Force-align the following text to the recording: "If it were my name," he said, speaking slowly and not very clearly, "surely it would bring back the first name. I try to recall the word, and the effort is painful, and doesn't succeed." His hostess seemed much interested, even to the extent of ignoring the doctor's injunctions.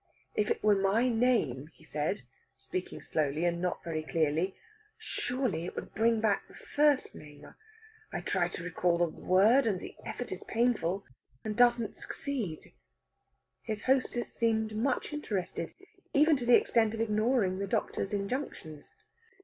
"If 0.33 0.49
it 0.49 0.63
were 0.63 0.73
my 0.75 1.09
name," 1.09 1.67
he 1.75 1.83
said, 1.83 2.23
speaking 2.55 3.03
slowly 3.03 3.45
and 3.45 3.61
not 3.61 3.83
very 3.83 4.01
clearly, 4.01 4.55
"surely 4.97 5.63
it 5.65 5.75
would 5.75 5.93
bring 5.93 6.19
back 6.19 6.47
the 6.47 6.55
first 6.55 7.13
name. 7.13 7.53
I 8.11 8.21
try 8.21 8.47
to 8.47 8.63
recall 8.63 8.97
the 8.97 9.05
word, 9.07 9.67
and 9.67 9.79
the 9.79 9.95
effort 10.03 10.31
is 10.31 10.41
painful, 10.45 11.05
and 11.43 11.55
doesn't 11.55 11.95
succeed." 11.95 12.73
His 13.61 13.83
hostess 13.83 14.33
seemed 14.33 14.75
much 14.75 15.13
interested, 15.13 15.75
even 16.15 16.35
to 16.37 16.47
the 16.47 16.55
extent 16.59 16.95
of 16.95 16.99
ignoring 16.99 17.59
the 17.59 17.67
doctor's 17.67 18.11
injunctions. 18.11 18.95